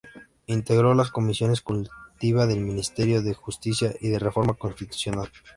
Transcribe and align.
Integró 0.47 0.95
las 0.95 1.11
comisiones 1.11 1.61
Consultiva 1.61 2.47
del 2.47 2.61
Ministerio 2.61 3.21
de 3.21 3.35
Justicia 3.35 3.93
y 4.01 4.09
de 4.09 4.17
Reforma 4.17 4.55
Constitucional. 4.55 5.29